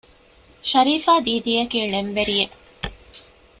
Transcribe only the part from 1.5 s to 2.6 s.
އަކީ ޅެންވެރިއެއް